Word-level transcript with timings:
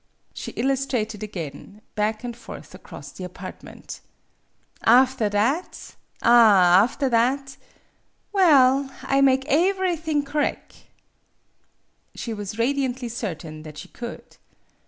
She 0.33 0.49
illustrated 0.53 1.21
again 1.21 1.79
back 1.93 2.23
and 2.23 2.35
forth 2.35 2.73
across 2.73 3.11
the 3.11 3.23
apartment. 3.23 3.99
"After 4.83 5.29
that 5.29 5.93
ah 6.23 6.81
after 6.81 7.07
thai 7.07 7.37
well 8.31 8.89
I 9.03 9.21
make 9.21 9.45
aeverything 9.45 10.25
correc'." 10.25 10.87
She 12.15 12.33
was 12.33 12.57
radiantly 12.57 13.09
certain 13.09 13.61
that 13.61 13.77
she 13.77 13.89
could. 13.89 14.37